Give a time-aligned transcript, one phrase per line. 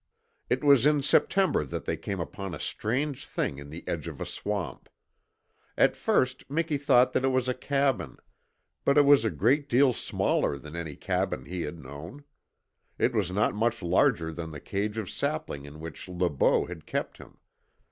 [0.49, 4.19] It was in September that they came upon a strange thing in the edge of
[4.19, 4.89] a swamp.
[5.77, 8.17] At first Miki thought that it was a cabin;
[8.83, 12.23] but it was a great deal smaller than any cabin he had known.
[12.97, 16.87] It was not much larger than the cage of saplings in which Le Beau had
[16.87, 17.37] kept him.